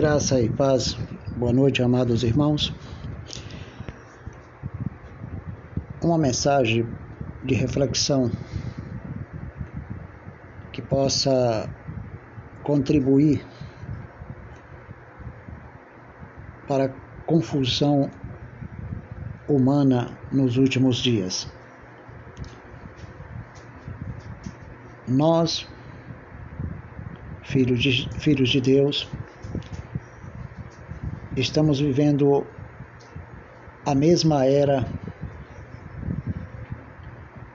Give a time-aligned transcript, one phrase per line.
[0.00, 0.96] Graça e paz.
[1.36, 2.72] Boa noite, amados irmãos.
[6.02, 6.88] Uma mensagem
[7.44, 8.30] de reflexão
[10.72, 11.68] que possa
[12.64, 13.46] contribuir
[16.66, 18.10] para a confusão
[19.46, 21.46] humana nos últimos dias.
[25.06, 25.68] Nós,
[27.42, 29.19] filhos de, filhos de Deus,
[31.40, 32.46] estamos vivendo
[33.84, 34.86] a mesma era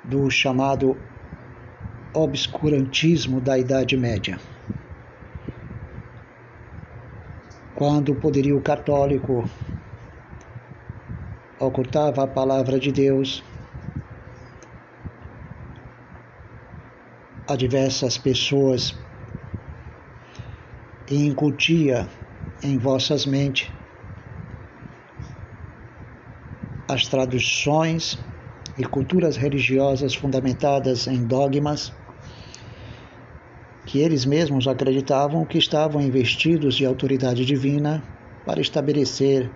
[0.04, 0.98] do chamado
[2.14, 4.40] obscurantismo da Idade Média.
[7.76, 9.48] Quando o poderio católico
[11.60, 13.44] ocultava a palavra de Deus
[17.48, 18.98] a diversas pessoas
[21.08, 22.10] e incutia
[22.64, 23.75] em vossas mentes
[26.88, 28.20] as traduções
[28.78, 31.94] e culturas religiosas fundamentadas em dogmas
[33.86, 38.04] que eles mesmos acreditavam que estavam investidos de autoridade divina
[38.46, 39.50] para estabelecer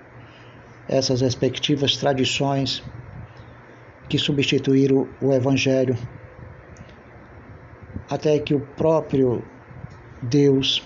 [0.87, 2.83] essas respectivas tradições
[4.07, 5.95] que substituíram o Evangelho,
[8.09, 9.43] até que o próprio
[10.21, 10.83] Deus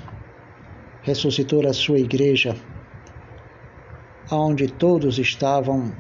[1.02, 2.56] ressuscitou a sua igreja,
[4.30, 5.94] onde todos estavam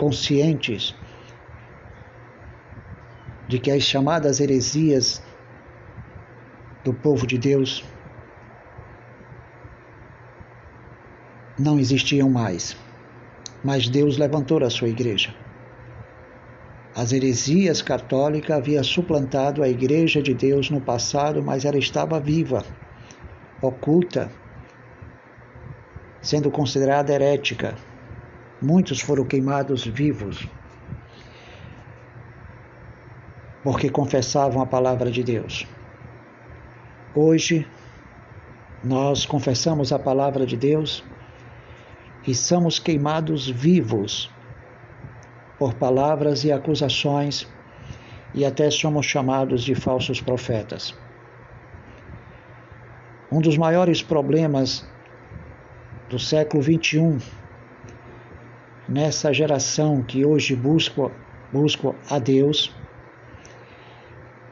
[0.00, 0.96] conscientes
[3.46, 5.22] de que as chamadas heresias
[6.82, 7.84] do povo de Deus
[11.58, 12.74] não existiam mais,
[13.62, 15.34] mas Deus levantou a sua igreja.
[16.94, 22.64] As heresias católicas haviam suplantado a igreja de Deus no passado, mas ela estava viva
[23.60, 24.32] oculta,
[26.22, 27.76] sendo considerada herética.
[28.62, 30.46] Muitos foram queimados vivos
[33.62, 35.66] porque confessavam a palavra de Deus.
[37.14, 37.66] Hoje,
[38.82, 41.04] nós confessamos a palavra de Deus
[42.26, 44.30] e somos queimados vivos
[45.58, 47.46] por palavras e acusações
[48.32, 50.94] e até somos chamados de falsos profetas.
[53.30, 54.86] Um dos maiores problemas
[56.08, 57.18] do século XXI,
[58.90, 61.10] nessa geração que hoje busca,
[61.52, 62.74] busca a Deus,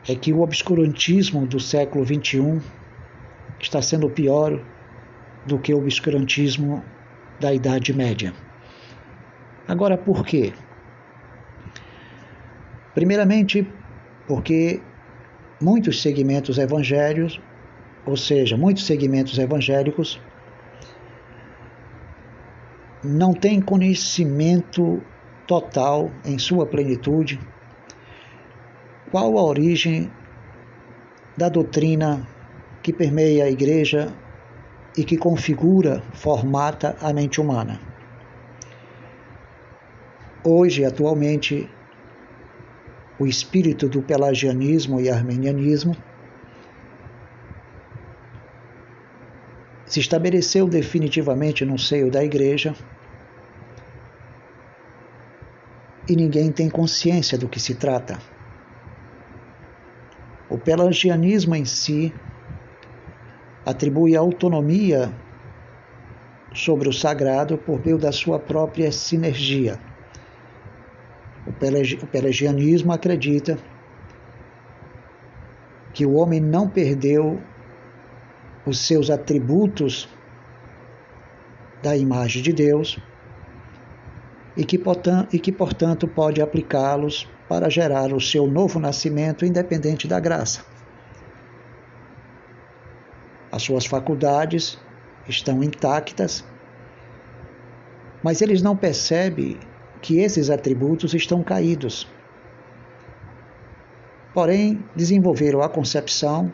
[0.08, 2.62] é que o obscurantismo do século XXI
[3.60, 4.64] está sendo pior
[5.44, 6.82] do que o obscurantismo
[7.40, 8.32] da Idade Média.
[9.66, 10.52] Agora, por quê?
[12.94, 13.66] Primeiramente,
[14.26, 14.80] porque
[15.60, 17.40] muitos segmentos evangélicos
[18.08, 20.18] ou seja, muitos segmentos evangélicos
[23.02, 25.02] não têm conhecimento
[25.46, 27.40] total em sua plenitude
[29.10, 30.10] qual a origem
[31.36, 32.26] da doutrina
[32.82, 34.12] que permeia a igreja
[34.96, 37.80] e que configura, formata a mente humana.
[40.44, 41.68] Hoje, atualmente,
[43.18, 45.96] o espírito do pelagianismo e armenianismo
[49.88, 52.74] se estabeleceu definitivamente no seio da igreja
[56.06, 58.18] e ninguém tem consciência do que se trata.
[60.48, 62.14] O pelagianismo em si
[63.64, 65.12] atribui autonomia
[66.54, 69.78] sobre o sagrado por meio da sua própria sinergia.
[71.46, 73.58] O pelagianismo acredita
[75.92, 77.40] que o homem não perdeu
[78.68, 80.08] os seus atributos
[81.82, 82.98] da imagem de Deus
[84.56, 84.80] e que,
[85.32, 90.64] e que portanto, pode aplicá-los para gerar o seu novo nascimento independente da graça.
[93.50, 94.78] As suas faculdades
[95.26, 96.44] estão intactas,
[98.22, 99.58] mas eles não percebem
[100.02, 102.06] que esses atributos estão caídos.
[104.34, 106.52] Porém, desenvolveram a concepção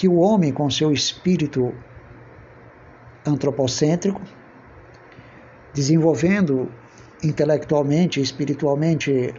[0.00, 1.74] que o homem, com seu espírito
[3.26, 4.22] antropocêntrico,
[5.74, 6.72] desenvolvendo
[7.22, 9.34] intelectualmente e espiritualmente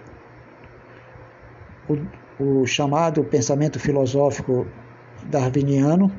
[1.90, 4.68] o, o chamado pensamento filosófico
[5.24, 6.12] darwiniano,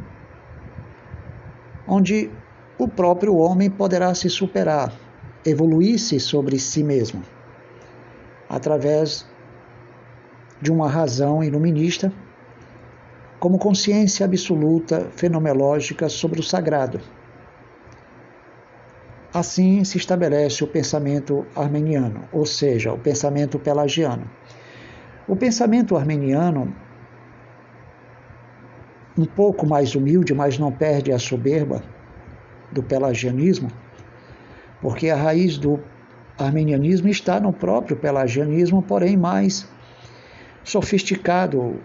[1.86, 2.28] onde
[2.76, 4.92] o próprio homem poderá se superar,
[5.46, 7.22] evoluir-se sobre si mesmo,
[8.48, 9.24] através
[10.60, 12.12] de uma razão iluminista
[13.42, 17.00] como consciência absoluta fenomenológica sobre o sagrado.
[19.34, 24.30] Assim se estabelece o pensamento armeniano, ou seja, o pensamento pelagiano.
[25.26, 26.72] O pensamento armeniano,
[29.18, 31.82] um pouco mais humilde, mas não perde a soberba
[32.70, 33.72] do pelagianismo,
[34.80, 35.80] porque a raiz do
[36.38, 39.68] armenianismo está no próprio pelagianismo, porém mais
[40.62, 41.80] sofisticado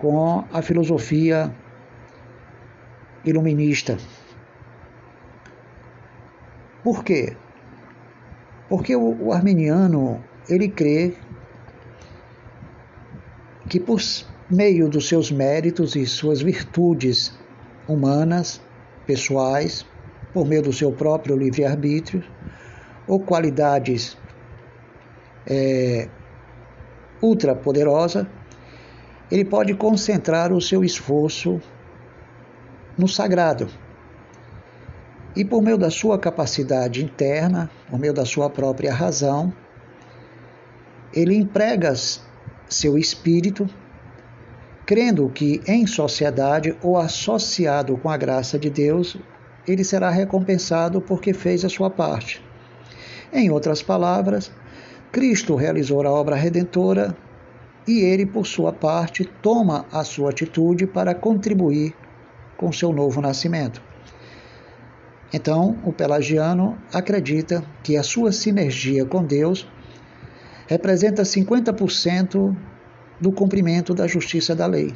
[0.00, 1.54] com a filosofia
[3.22, 3.98] iluminista.
[6.82, 7.36] Por quê?
[8.66, 11.12] Porque o, o armeniano ele crê
[13.68, 14.00] que por
[14.48, 17.38] meio dos seus méritos e suas virtudes
[17.86, 18.58] humanas,
[19.06, 19.84] pessoais,
[20.32, 22.24] por meio do seu próprio livre-arbítrio,
[23.06, 24.16] ou qualidades
[25.46, 26.08] é,
[27.20, 28.26] ultrapoderosa,
[29.30, 31.60] ele pode concentrar o seu esforço
[32.98, 33.68] no sagrado.
[35.36, 39.52] E por meio da sua capacidade interna, por meio da sua própria razão,
[41.14, 41.94] ele emprega
[42.68, 43.68] seu espírito,
[44.84, 49.16] crendo que em sociedade ou associado com a graça de Deus,
[49.66, 52.44] ele será recompensado porque fez a sua parte.
[53.32, 54.50] Em outras palavras,
[55.12, 57.16] Cristo realizou a obra redentora
[57.86, 61.94] e ele, por sua parte, toma a sua atitude para contribuir
[62.56, 63.82] com seu novo nascimento.
[65.32, 69.66] Então, o pelagiano acredita que a sua sinergia com Deus
[70.66, 72.56] representa 50%
[73.20, 74.92] do cumprimento da justiça da lei.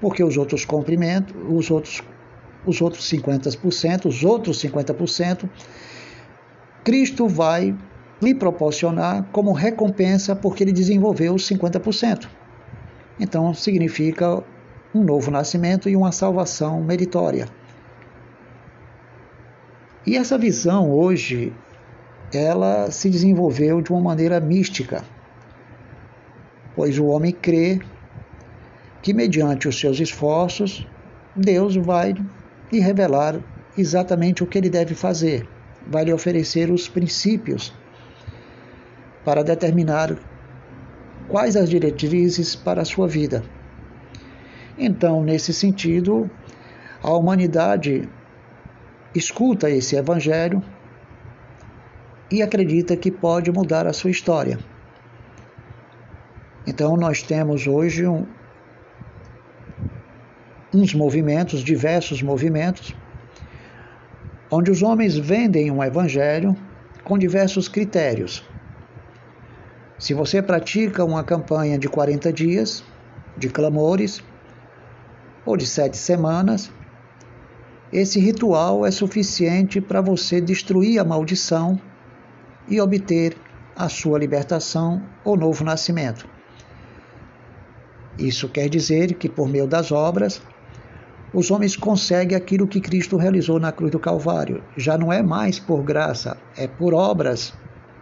[0.00, 2.02] Porque os outros cumprimentos, os outros
[2.66, 5.48] os outros 50%, os outros 50%,
[6.82, 7.74] Cristo vai
[8.20, 12.28] lhe proporcionar como recompensa porque ele desenvolveu os 50%.
[13.18, 14.42] Então significa
[14.94, 17.48] um novo nascimento e uma salvação meritória.
[20.06, 21.52] E essa visão hoje
[22.32, 25.04] ela se desenvolveu de uma maneira mística,
[26.74, 27.80] pois o homem crê
[29.02, 30.86] que mediante os seus esforços
[31.34, 32.14] Deus vai
[32.72, 33.40] lhe revelar
[33.76, 35.46] exatamente o que ele deve fazer,
[35.86, 37.72] vai lhe oferecer os princípios
[39.26, 40.16] para determinar
[41.26, 43.42] quais as diretrizes para a sua vida.
[44.78, 46.30] Então, nesse sentido,
[47.02, 48.08] a humanidade
[49.12, 50.62] escuta esse evangelho
[52.30, 54.60] e acredita que pode mudar a sua história.
[56.64, 58.24] Então, nós temos hoje um,
[60.72, 62.94] uns movimentos, diversos movimentos,
[64.48, 66.56] onde os homens vendem um evangelho
[67.02, 68.44] com diversos critérios.
[69.98, 72.84] Se você pratica uma campanha de 40 dias,
[73.36, 74.22] de clamores,
[75.44, 76.70] ou de sete semanas,
[77.92, 81.80] esse ritual é suficiente para você destruir a maldição
[82.68, 83.36] e obter
[83.76, 86.28] a sua libertação ou novo nascimento.
[88.18, 90.42] Isso quer dizer que, por meio das obras,
[91.32, 94.64] os homens conseguem aquilo que Cristo realizou na cruz do Calvário.
[94.76, 97.54] Já não é mais por graça, é por obras,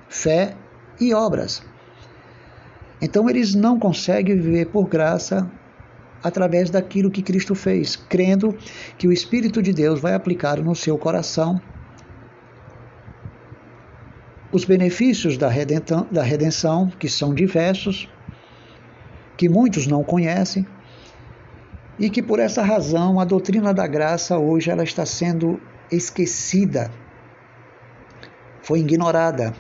[0.09, 0.57] fé
[1.01, 1.63] e obras.
[3.05, 5.51] Então eles não conseguem viver por graça
[6.23, 8.57] através daquilo que Cristo fez, crendo
[8.97, 11.61] que o Espírito de Deus vai aplicar no seu coração
[14.51, 18.09] os benefícios da redenção, da redenção, que são diversos,
[19.37, 20.67] que muitos não conhecem,
[21.99, 25.61] e que por essa razão a doutrina da graça hoje ela está sendo
[25.93, 26.91] esquecida,
[28.63, 29.53] foi ignorada.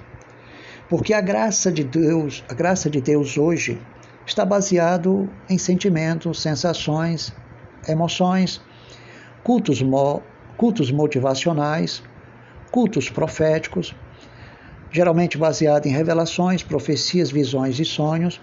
[0.89, 3.81] Porque a graça de Deus, a graça de Deus hoje
[4.27, 7.33] está baseado em sentimentos, sensações,
[7.89, 8.61] emoções,
[9.43, 9.83] cultos,
[10.57, 12.03] cultos motivacionais,
[12.71, 13.95] cultos proféticos,
[14.91, 18.41] geralmente baseado em revelações, profecias, visões e sonhos.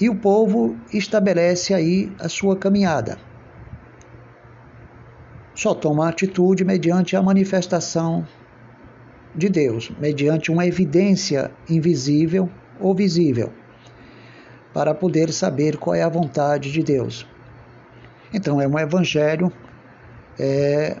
[0.00, 3.18] E o povo estabelece aí a sua caminhada.
[5.54, 8.26] Só toma atitude mediante a manifestação
[9.36, 12.48] de Deus, mediante uma evidência invisível
[12.80, 13.52] ou visível,
[14.72, 17.26] para poder saber qual é a vontade de Deus.
[18.32, 19.52] Então, é um evangelho
[20.38, 20.96] é,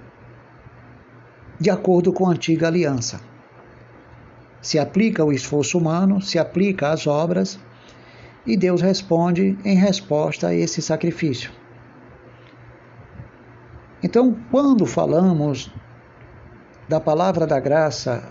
[1.58, 3.20] de acordo com a antiga aliança.
[4.60, 7.58] Se aplica o esforço humano, se aplica as obras,
[8.46, 11.50] e Deus responde em resposta a esse sacrifício.
[14.02, 15.72] Então, quando falamos
[16.88, 18.22] da palavra da graça,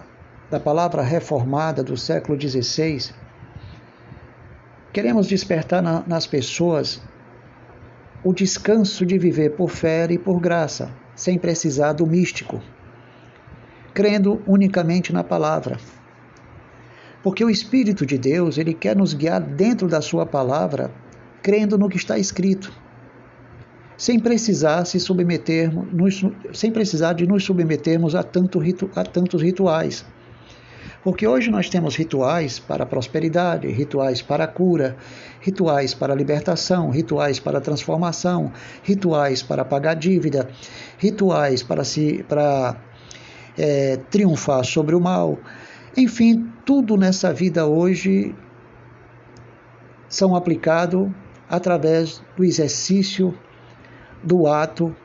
[0.50, 3.14] da palavra reformada do século XVI,
[4.94, 7.02] queremos despertar na, nas pessoas
[8.24, 12.62] o descanso de viver por fé e por graça, sem precisar do místico,
[13.94, 15.78] crendo unicamente na palavra.
[17.22, 20.92] Porque o Espírito de Deus, ele quer nos guiar dentro da sua palavra,
[21.42, 22.72] crendo no que está escrito,
[23.98, 26.24] sem precisar se submetermos,
[26.54, 28.60] sem precisar de nos submetermos a, tanto
[28.96, 30.06] a tantos rituais.
[31.04, 34.98] Porque hoje nós temos rituais para prosperidade, rituais para cura,
[35.40, 40.50] rituais para libertação, rituais para transformação, rituais para pagar dívida,
[40.98, 42.76] rituais para, se, para
[43.56, 45.38] é, triunfar sobre o mal,
[45.98, 48.36] enfim, tudo nessa vida hoje
[50.10, 51.10] são aplicados
[51.48, 53.38] através do exercício
[54.26, 54.96] do ato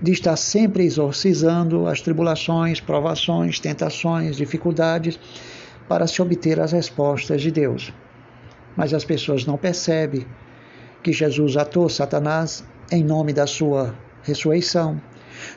[0.00, 5.18] de estar sempre exorcizando as tribulações, provações, tentações, dificuldades
[5.88, 7.92] para se obter as respostas de Deus.
[8.76, 10.24] Mas as pessoas não percebem
[11.02, 15.00] que Jesus atou Satanás em nome da sua ressurreição,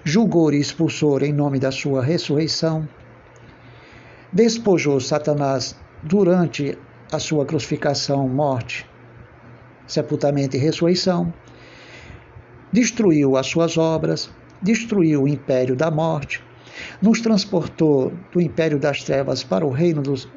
[0.03, 2.87] julgou e expulsou em nome da sua ressurreição,
[4.33, 6.77] despojou Satanás durante
[7.11, 8.89] a sua crucificação, morte,
[9.85, 11.33] sepultamento e ressurreição,
[12.71, 14.29] destruiu as suas obras,
[14.61, 16.41] destruiu o império da morte,
[17.01, 20.27] nos transportou do império das trevas para o reino dos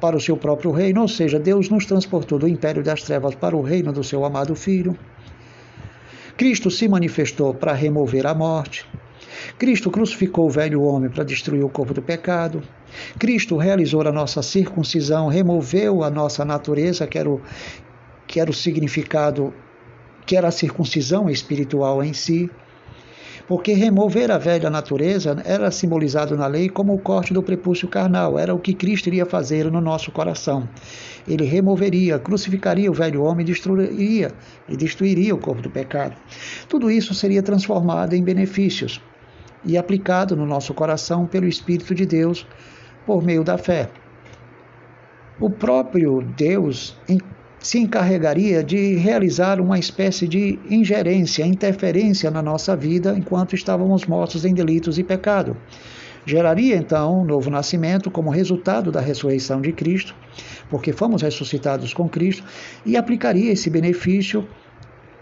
[0.00, 3.54] para o seu próprio reino, ou seja, Deus nos transportou do império das trevas para
[3.54, 4.96] o reino do seu amado filho.
[6.38, 8.86] Cristo se manifestou para remover a morte.
[9.58, 12.62] Cristo crucificou o velho homem para destruir o corpo do pecado.
[13.18, 17.42] Cristo realizou a nossa circuncisão, removeu a nossa natureza, que era o,
[18.26, 19.52] que era o significado,
[20.26, 22.50] que era a circuncisão espiritual em si.
[23.48, 28.38] Porque remover a velha natureza era simbolizado na lei como o corte do prepúcio carnal,
[28.38, 30.68] era o que Cristo iria fazer no nosso coração.
[31.26, 34.32] Ele removeria, crucificaria o velho homem e destruiria,
[34.68, 36.14] e destruiria o corpo do pecado.
[36.68, 39.00] Tudo isso seria transformado em benefícios
[39.64, 42.46] e aplicado no nosso coração pelo Espírito de Deus
[43.04, 43.90] por meio da fé.
[45.40, 46.96] O próprio Deus
[47.60, 54.44] se encarregaria de realizar uma espécie de ingerência, interferência na nossa vida enquanto estávamos mortos
[54.44, 55.56] em delitos e pecado.
[56.24, 60.14] Geraria então um novo nascimento como resultado da ressurreição de Cristo,
[60.68, 62.44] porque fomos ressuscitados com Cristo,
[62.84, 64.46] e aplicaria esse benefício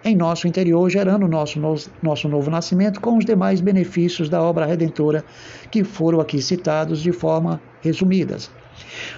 [0.04, 1.60] em nosso interior, gerando nosso,
[2.02, 5.24] nosso novo nascimento com os demais benefícios da obra redentora
[5.70, 8.50] que foram aqui citados de forma resumidas.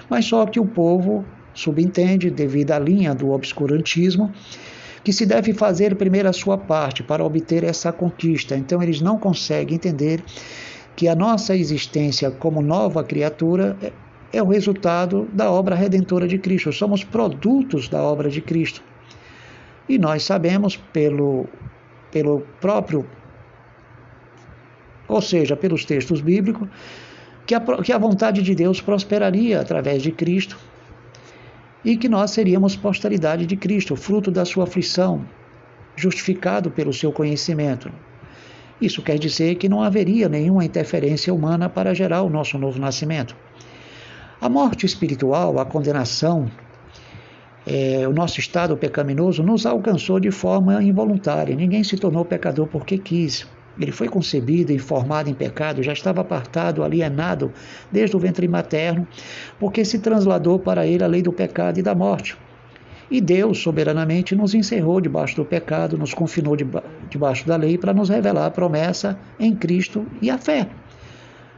[0.09, 4.31] Mas só que o povo subentende, devido à linha do obscurantismo,
[5.03, 8.55] que se deve fazer primeiro a sua parte para obter essa conquista.
[8.55, 10.23] Então eles não conseguem entender
[10.95, 13.91] que a nossa existência como nova criatura é,
[14.33, 16.71] é o resultado da obra redentora de Cristo.
[16.71, 18.83] Somos produtos da obra de Cristo.
[19.89, 21.47] E nós sabemos pelo,
[22.11, 23.05] pelo próprio,
[25.07, 26.69] ou seja, pelos textos bíblicos,
[27.45, 30.57] que a, que a vontade de Deus prosperaria através de Cristo
[31.83, 35.25] e que nós seríamos posteridade de Cristo, fruto da sua aflição,
[35.95, 37.91] justificado pelo seu conhecimento.
[38.79, 43.35] Isso quer dizer que não haveria nenhuma interferência humana para gerar o nosso novo nascimento.
[44.39, 46.49] A morte espiritual, a condenação,
[47.65, 51.55] é, o nosso estado pecaminoso nos alcançou de forma involuntária.
[51.55, 53.47] Ninguém se tornou pecador porque quis.
[53.79, 57.51] Ele foi concebido e formado em pecado, já estava apartado, alienado
[57.91, 59.07] desde o ventre materno,
[59.59, 62.37] porque se transladou para ele a lei do pecado e da morte.
[63.09, 66.55] E Deus, soberanamente, nos encerrou debaixo do pecado, nos confinou
[67.09, 70.69] debaixo da lei para nos revelar a promessa em Cristo e a fé.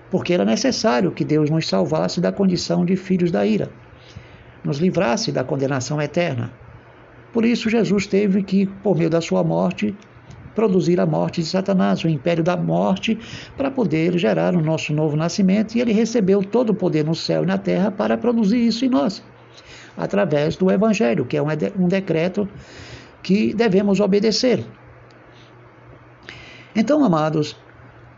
[0.10, 3.70] Porque era necessário que Deus nos salvasse da condição de filhos da ira,
[4.64, 6.52] nos livrasse da condenação eterna.
[7.32, 9.96] Por isso, Jesus teve que, por meio da sua morte,
[10.56, 13.18] produzir a morte de Satanás, o império da morte,
[13.58, 17.44] para poder gerar o nosso novo nascimento, e ele recebeu todo o poder no céu
[17.44, 19.24] e na terra para produzir isso em nós,
[19.98, 22.48] através do Evangelho, que é um decreto
[23.22, 24.64] que devemos obedecer.
[26.76, 27.56] Então, amados,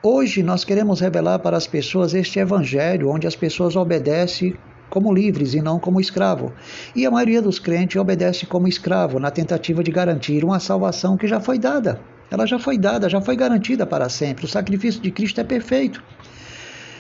[0.01, 4.55] hoje nós queremos revelar para as pessoas este Evangelho, onde as pessoas obedecem
[4.89, 6.53] como livres e não como escravo.
[6.95, 11.27] E a maioria dos crentes obedece como escravo, na tentativa de garantir uma salvação que
[11.27, 11.99] já foi dada.
[12.29, 14.45] Ela já foi dada, já foi garantida para sempre.
[14.45, 16.03] O sacrifício de Cristo é perfeito.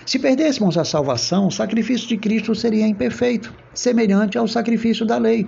[0.05, 5.47] Se perdêssemos a salvação, o sacrifício de Cristo seria imperfeito, semelhante ao sacrifício da lei.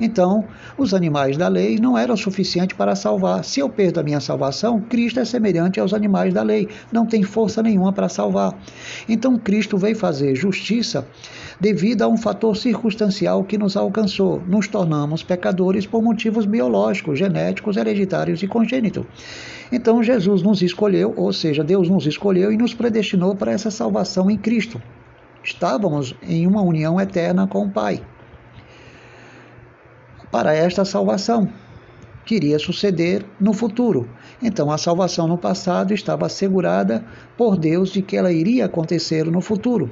[0.00, 0.44] Então,
[0.78, 3.44] os animais da lei não eram suficientes para salvar.
[3.44, 7.22] Se eu perdo a minha salvação, Cristo é semelhante aos animais da lei, não tem
[7.22, 8.58] força nenhuma para salvar.
[9.06, 11.06] Então, Cristo veio fazer justiça
[11.60, 14.40] devido a um fator circunstancial que nos alcançou.
[14.46, 19.04] Nos tornamos pecadores por motivos biológicos, genéticos, hereditários e congênitos.
[19.70, 24.30] Então, Jesus nos escolheu, ou seja, Deus nos escolheu e nos predestinou para essa salvação
[24.30, 24.80] em Cristo.
[25.44, 28.02] Estávamos em uma união eterna com o Pai
[30.30, 31.48] para esta salvação,
[32.24, 34.08] que iria suceder no futuro.
[34.40, 37.04] Então, a salvação no passado estava assegurada
[37.36, 39.90] por Deus de que ela iria acontecer no futuro.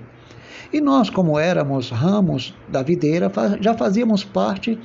[0.73, 4.79] E nós, como éramos ramos da videira, já fazíamos parte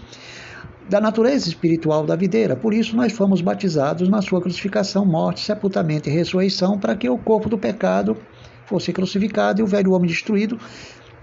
[0.90, 2.56] da natureza espiritual da videira.
[2.56, 7.18] Por isso, nós fomos batizados na sua crucificação, morte, sepultamento e ressurreição, para que o
[7.18, 8.18] corpo do pecado
[8.66, 10.58] fosse crucificado e o velho homem destruído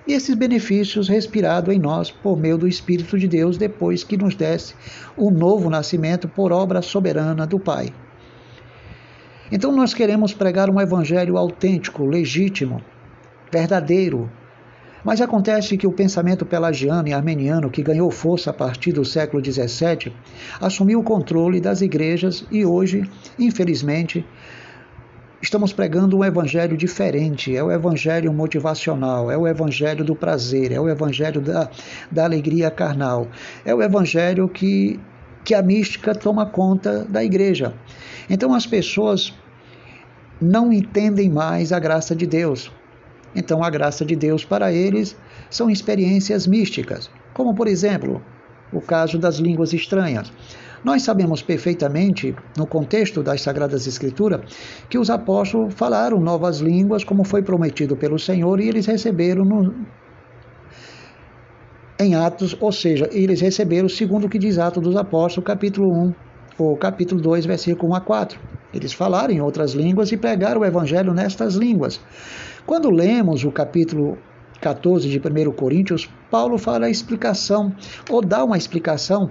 [0.07, 4.35] e esses benefícios respirados em nós por meio do Espírito de Deus depois que nos
[4.35, 4.75] desse
[5.17, 7.93] o novo nascimento por obra soberana do Pai.
[9.53, 12.83] Então nós queremos pregar um evangelho autêntico, legítimo,
[13.53, 14.31] verdadeiro.
[15.05, 19.43] Mas acontece que o pensamento pelagiano e armeniano, que ganhou força a partir do século
[19.45, 20.13] XVII,
[20.61, 24.25] assumiu o controle das igrejas e hoje, infelizmente,
[25.43, 30.79] Estamos pregando um evangelho diferente, é o evangelho motivacional, é o evangelho do prazer, é
[30.79, 31.71] o evangelho da,
[32.11, 33.27] da alegria carnal,
[33.65, 35.01] é o evangelho que,
[35.43, 37.73] que a mística toma conta da igreja.
[38.29, 39.35] Então as pessoas
[40.39, 42.71] não entendem mais a graça de Deus.
[43.35, 45.17] Então a graça de Deus para eles
[45.49, 48.23] são experiências místicas, como por exemplo
[48.73, 50.33] o caso das línguas estranhas.
[50.83, 54.41] Nós sabemos perfeitamente, no contexto das Sagradas Escrituras,
[54.89, 59.75] que os apóstolos falaram novas línguas, como foi prometido pelo Senhor, e eles receberam no,
[62.01, 66.15] em Atos, ou seja, eles receberam segundo o que diz Atos dos Apóstolos, capítulo 1,
[66.63, 68.41] ou capítulo 2, versículo 1 a 4.
[68.73, 72.01] Eles falaram em outras línguas e pregaram o evangelho nestas línguas.
[72.67, 74.19] Quando lemos o capítulo
[74.61, 77.75] 14 de 1 Coríntios, Paulo fala a explicação,
[78.09, 79.31] ou dá uma explicação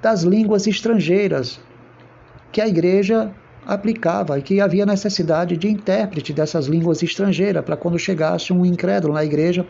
[0.00, 1.60] das línguas estrangeiras
[2.52, 3.30] que a igreja
[3.66, 9.12] aplicava e que havia necessidade de intérprete dessas línguas estrangeiras para quando chegasse um incrédulo
[9.12, 9.66] na igreja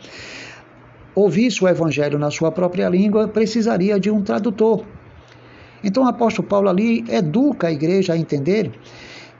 [1.14, 4.84] ouvisse o evangelho na sua própria língua, precisaria de um tradutor.
[5.82, 8.70] Então o apóstolo Paulo ali educa a igreja a entender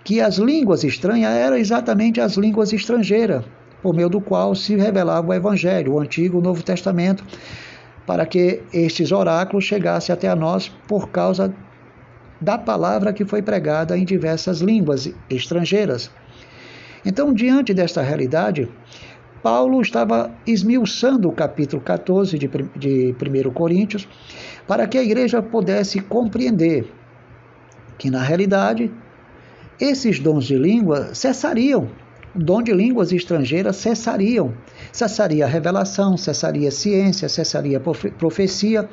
[0.05, 3.45] que as línguas estranhas eram exatamente as línguas estrangeiras,
[3.83, 7.25] por meio do qual se revelava o evangelho, o Antigo e o Novo Testamento,
[8.07, 11.55] para que estes oráculos chegassem até a nós por causa
[12.41, 16.11] da palavra que foi pregada em diversas línguas estrangeiras.
[17.05, 18.69] Então, diante desta realidade,
[19.43, 24.09] Paulo estava esmiuçando o capítulo 14 de, de 1 Coríntios
[24.71, 26.89] para que a igreja pudesse compreender
[27.99, 28.89] que, na realidade,
[29.81, 31.89] esses dons de língua cessariam
[32.33, 34.55] o dom de línguas estrangeiras cessariam.
[34.93, 38.89] Cessaria a revelação, cessaria a ciência, cessaria a profecia,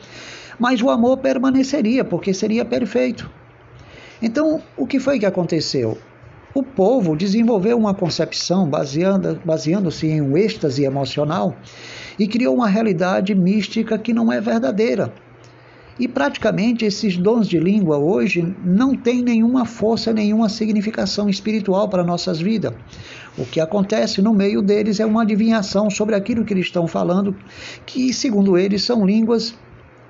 [0.57, 3.29] mas o amor permaneceria, porque seria perfeito.
[4.19, 5.95] Então, o que foi que aconteceu?
[6.55, 11.55] O povo desenvolveu uma concepção baseando-se baseando em um êxtase emocional
[12.17, 15.13] e criou uma realidade mística que não é verdadeira.
[15.99, 22.03] E praticamente esses dons de língua hoje não têm nenhuma força, nenhuma significação espiritual para
[22.03, 22.73] nossas vidas.
[23.35, 27.35] O que acontece no meio deles é uma adivinhação sobre aquilo que eles estão falando,
[27.85, 29.55] que, segundo eles, são línguas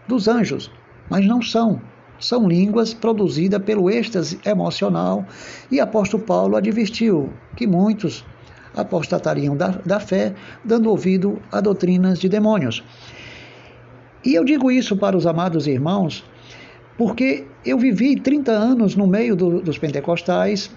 [0.08, 0.70] dos anjos,
[1.10, 1.82] mas não são.
[2.20, 5.26] São línguas produzidas pelo êxtase emocional,
[5.72, 8.26] e apóstolo Paulo advertiu que muitos
[8.76, 12.84] apostatariam da, da fé, dando ouvido a doutrinas de demônios.
[14.28, 16.22] E eu digo isso para os amados irmãos,
[16.98, 20.70] porque eu vivi 30 anos no meio do, dos pentecostais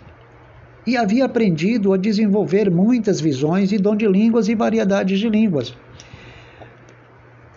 [0.87, 5.75] e havia aprendido a desenvolver muitas visões e dom de línguas e variedades de línguas.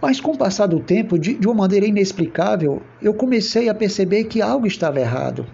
[0.01, 4.23] Mas com o passar do tempo, de, de uma maneira inexplicável, eu comecei a perceber
[4.23, 5.45] que algo estava errado.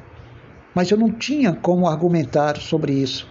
[0.74, 3.28] Mas eu não tinha como argumentar sobre isso.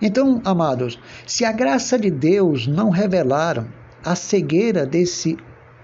[0.00, 3.66] Então, amados, se a graça de Deus não revelar
[4.02, 5.36] a cegueira desse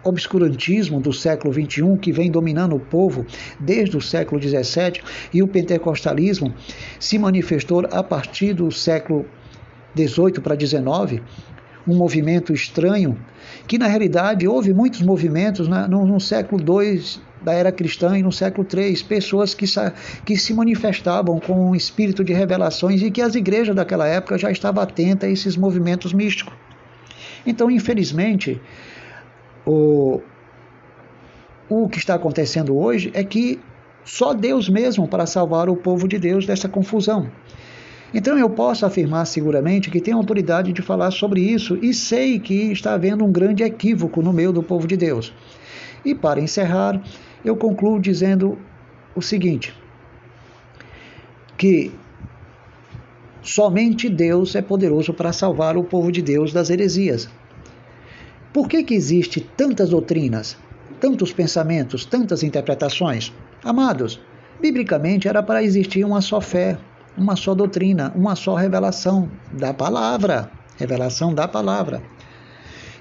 [0.05, 3.27] obscurantismo do século XXI que vem dominando o povo
[3.59, 6.55] desde o século XVII e o pentecostalismo
[6.99, 9.25] se manifestou a partir do século
[9.97, 11.23] XVIII para XIX,
[11.87, 13.19] um movimento estranho
[13.67, 17.03] que na realidade houve muitos movimentos né, no, no, século II
[17.43, 19.67] da era cristã e no século III, pessoas que,
[20.25, 24.51] que se manifestavam com um espírito de revelações e que as igrejas daquela época já
[24.51, 26.55] estavam atentas a esses movimentos místicos.
[27.45, 28.61] Então, infelizmente,
[29.67, 30.21] o,
[31.69, 33.61] o que está acontecendo hoje é que
[34.05, 37.31] só Deus mesmo para salvar o povo de Deus dessa confusão.
[38.15, 42.73] Então eu posso afirmar seguramente que tenho autoridade de falar sobre isso e sei que
[42.73, 45.33] está havendo um grande equívoco no meio do povo de Deus.
[46.05, 47.01] E para encerrar,
[47.45, 48.59] eu concluo dizendo
[49.15, 49.75] o seguinte:
[51.57, 51.93] que
[53.41, 57.31] somente Deus é poderoso para salvar o povo de Deus das heresias.
[58.53, 60.59] Por que, que existe tantas doutrinas,
[61.01, 63.33] tantos pensamentos, tantas interpretações?
[63.65, 64.21] Amados,
[64.61, 66.79] biblicamente era para existir uma só fé,
[67.17, 72.03] uma só doutrina, uma só revelação da palavra, revelação da palavra,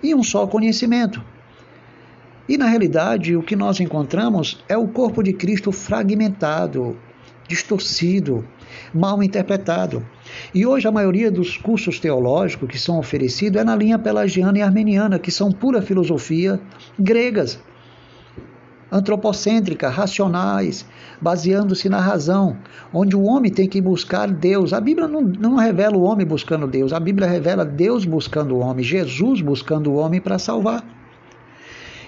[0.02, 1.22] e um só conhecimento.
[2.48, 6.98] E na realidade, o que nós encontramos é o corpo de Cristo fragmentado,
[7.52, 8.48] distorcido,
[8.94, 10.06] mal interpretado.
[10.56, 14.62] E hoje a maioria dos cursos teológicos que são oferecidos é na linha pelagiana e
[14.62, 16.60] armeniana, que são pura filosofia
[16.98, 17.60] gregas
[18.90, 20.86] antropocêntricas, racionais,
[21.22, 22.58] baseando-se na razão,
[22.94, 24.74] onde o homem tem que buscar Deus.
[24.74, 28.60] A Bíblia não, não revela o homem buscando Deus, a Bíblia revela Deus buscando o
[28.60, 30.84] homem, Jesus buscando o homem para salvar.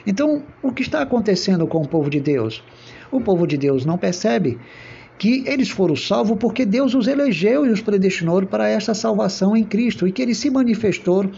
[0.05, 2.61] Então, o que está acontecendo com o povo de Deus?
[3.09, 4.59] O povo de Deus não percebe
[5.17, 9.63] que eles foram salvos porque Deus os elegeu e os predestinou para esta salvação em
[9.63, 11.29] Cristo e que ele se manifestou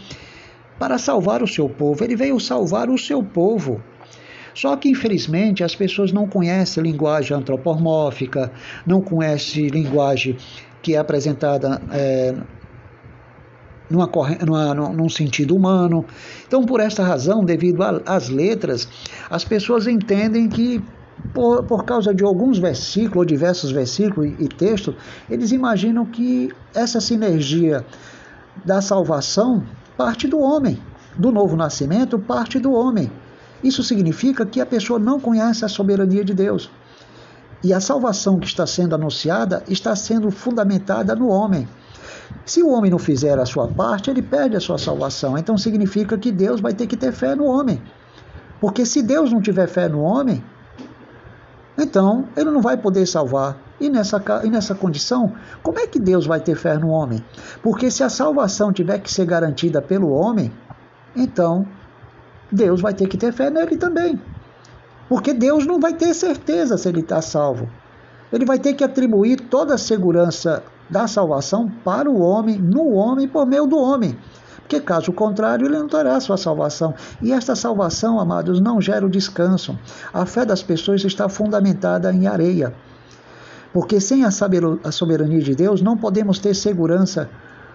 [0.78, 2.02] para salvar o seu povo.
[2.02, 3.82] Ele veio salvar o seu povo.
[4.54, 8.50] Só que, infelizmente, as pessoas não conhecem linguagem antropomórfica,
[8.86, 10.36] não conhecem linguagem
[10.80, 12.34] que é apresentada é,
[13.90, 14.10] numa,
[14.44, 16.04] numa, num sentido humano.
[16.46, 18.88] Então, por esta razão, devido às letras,
[19.28, 20.82] as pessoas entendem que
[21.32, 24.94] por, por, causa de alguns versículos, ou diversos versículos e, e textos,
[25.28, 27.84] eles imaginam que essa sinergia
[28.64, 29.64] da salvação
[29.96, 30.80] parte do homem,
[31.16, 33.10] do novo nascimento parte do homem.
[33.62, 36.70] Isso significa que a pessoa não conhece a soberania de Deus.
[37.64, 41.66] E a salvação que está sendo anunciada está sendo fundamentada no homem.
[42.44, 45.38] Se o homem não fizer a sua parte, ele perde a sua salvação.
[45.38, 47.82] Então significa que Deus vai ter que ter fé no homem.
[48.60, 50.44] Porque se Deus não tiver fé no homem,
[51.78, 53.56] então ele não vai poder salvar.
[53.78, 57.22] E nessa, e nessa condição, como é que Deus vai ter fé no homem?
[57.62, 60.50] Porque se a salvação tiver que ser garantida pelo homem,
[61.14, 61.66] então
[62.50, 64.20] Deus vai ter que ter fé nele também.
[65.08, 67.68] Porque Deus não vai ter certeza se ele está salvo.
[68.32, 73.28] Ele vai ter que atribuir toda a segurança da salvação para o homem, no homem,
[73.28, 74.18] por meio do homem.
[74.66, 76.92] Porque caso contrário, ele não terá sua salvação.
[77.22, 79.78] E esta salvação, amados, não gera o descanso.
[80.12, 82.74] A fé das pessoas está fundamentada em areia.
[83.72, 84.30] Porque sem a
[84.90, 87.30] soberania de Deus, não podemos ter segurança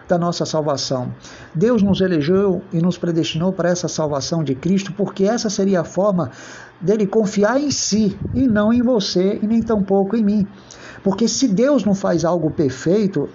[0.06, 1.14] da nossa salvação.
[1.56, 5.86] Deus nos elegeu e nos predestinou para essa salvação de Cristo, porque essa seria a
[5.86, 6.30] forma
[6.82, 10.48] dele confiar em si e não em você e nem tampouco em mim.
[11.02, 13.30] Porque se Deus não faz algo perfeito,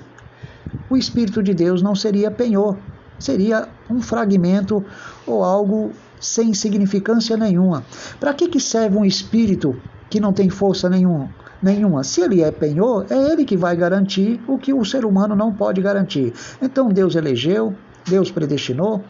[0.91, 2.77] o Espírito de Deus não seria penhor,
[3.19, 4.85] seria um fragmento
[5.27, 7.85] ou algo sem significância nenhuma.
[8.19, 9.77] Para que, que serve um espírito
[10.09, 11.31] que não tem força nenhuma?
[11.63, 12.05] nenhuma.
[12.05, 15.53] Se ele é penhor, é ele que vai garantir o que o ser humano não
[15.53, 16.33] pode garantir.
[16.61, 17.75] Então Deus elegeu,
[18.07, 19.03] Deus predestinou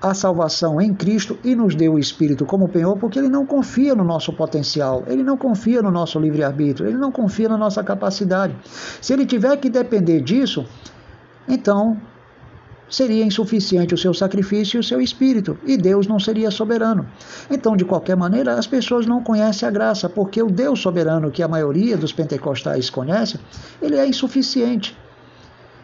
[0.00, 3.94] a salvação em Cristo e nos deu o Espírito como penhor, porque ele não confia
[3.94, 8.56] no nosso potencial, ele não confia no nosso livre-arbítrio, ele não confia na nossa capacidade.
[9.00, 10.66] Se ele tiver que depender disso,
[11.48, 11.96] então
[12.92, 17.08] seria insuficiente o seu sacrifício e o seu espírito, e Deus não seria soberano.
[17.50, 21.42] Então, de qualquer maneira, as pessoas não conhecem a graça, porque o Deus soberano que
[21.42, 23.40] a maioria dos pentecostais conhece,
[23.80, 24.94] ele é insuficiente.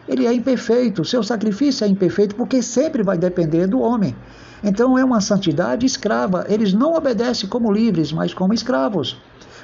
[0.07, 4.15] Ele é imperfeito, seu sacrifício é imperfeito porque sempre vai depender do homem.
[4.63, 6.45] Então é uma santidade escrava.
[6.47, 9.19] Eles não obedecem como livres, mas como escravos,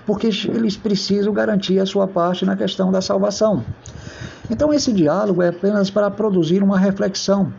[0.05, 3.63] porque eles precisam garantir a sua parte na questão da salvação.
[4.49, 7.51] Então, esse diálogo é apenas para produzir uma reflexão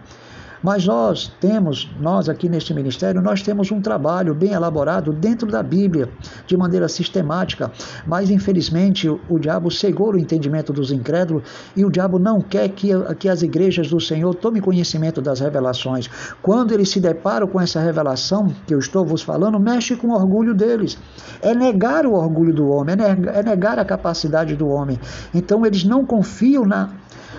[0.66, 5.62] mas nós temos, nós aqui neste ministério, nós temos um trabalho bem elaborado dentro da
[5.62, 6.08] Bíblia,
[6.44, 7.70] de maneira sistemática,
[8.04, 11.44] mas infelizmente o, diabo cegou o entendimento dos incrédulos
[11.76, 16.10] e o diabo não quer que, que as igrejas do Senhor tomem conhecimento das revelações.
[16.42, 20.14] Quando eles se deparam com essa revelação que eu estou vos falando, mexe com o
[20.14, 20.98] orgulho deles.
[21.40, 24.98] É negar o orgulho do homem, é é negar a capacidade do homem.
[25.32, 26.90] Então eles não confiam na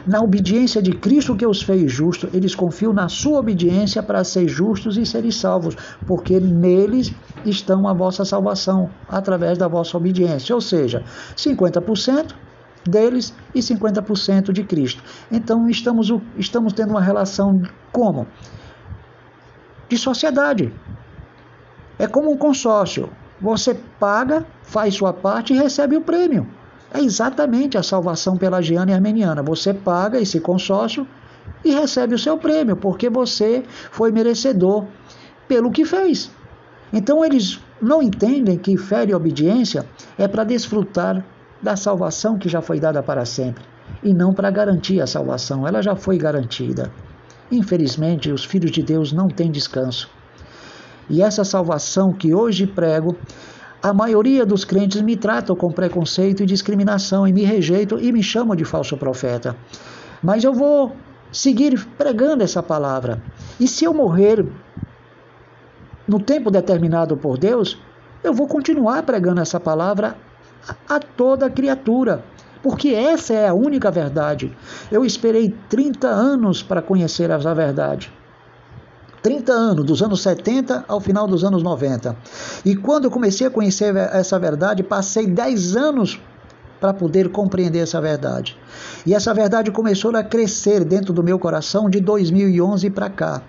[0.05, 4.47] na obediência de Cristo que os fez justos, eles confiam na sua obediência para ser
[4.47, 7.13] justos e serem salvos, porque neles
[7.45, 10.55] estão a vossa salvação, através da vossa obediência.
[10.55, 11.03] Ou seja,
[11.35, 12.33] 50%
[12.87, 15.03] deles e 50% de Cristo.
[15.31, 18.27] Então estamos, estamos tendo uma relação como?
[19.89, 20.73] De sociedade.
[21.99, 23.09] É como um consórcio.
[23.41, 26.47] Você paga, faz sua parte e recebe o prêmio.
[26.93, 29.43] É exatamente a salvação pelagiana e armeniana.
[29.43, 31.07] Você paga esse consórcio
[31.63, 34.85] e recebe o seu prêmio, porque você foi merecedor
[35.47, 36.31] pelo que fez.
[36.91, 39.85] Então eles não entendem que fé e obediência
[40.17, 41.23] é para desfrutar
[41.61, 43.63] da salvação que já foi dada para sempre
[44.03, 46.91] e não para garantir a salvação, ela já foi garantida.
[47.51, 50.09] Infelizmente, os filhos de Deus não têm descanso.
[51.09, 53.15] E essa salvação que hoje prego,
[53.87, 58.21] a maioria dos crentes me tratam com preconceito e discriminação e me rejeitam e me
[58.21, 59.55] chamam de falso profeta.
[60.21, 60.93] Mas eu vou
[61.31, 63.21] seguir pregando essa palavra.
[63.57, 64.45] E se eu morrer
[66.05, 67.81] no tempo determinado por Deus,
[68.21, 70.17] eu vou continuar pregando essa palavra
[70.89, 72.25] a toda criatura,
[72.61, 74.51] porque essa é a única verdade.
[74.91, 78.11] Eu esperei 30 anos para conhecer essa verdade.
[79.27, 82.15] 30 anos, dos anos 70 ao final dos anos 90.
[82.63, 86.17] E quando eu comecei a conhecer essa verdade, passei 10 anos
[86.79, 88.57] para poder compreender essa verdade.
[89.05, 93.41] E essa verdade começou a crescer dentro do meu coração de 2011 para cá.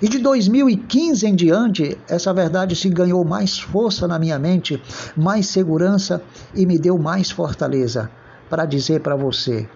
[0.00, 4.80] E de 2015 em diante, essa verdade se ganhou mais força na minha mente,
[5.16, 6.22] mais segurança
[6.54, 8.08] e me deu mais fortaleza
[8.48, 9.68] para dizer para você: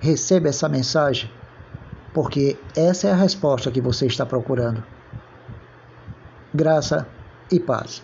[0.00, 1.30] receba essa mensagem,
[2.14, 4.82] porque essa é a resposta que você está procurando.
[6.54, 7.06] Graça
[7.50, 8.02] e paz.